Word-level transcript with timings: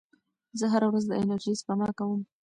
زه 0.59 0.65
هره 0.73 0.87
ورځ 0.89 1.03
د 1.07 1.13
انرژۍ 1.21 1.53
سپما 1.61 1.89
کوم. 1.97 2.21